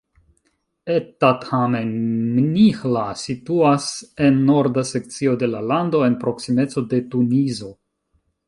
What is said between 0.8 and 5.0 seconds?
Ettadhamen-Mnihla situas en norda